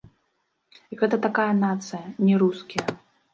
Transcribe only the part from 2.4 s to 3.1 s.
рускія.